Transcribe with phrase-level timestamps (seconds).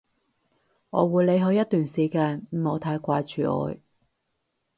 [0.89, 3.75] 我會離開一段時間，唔好太掛住我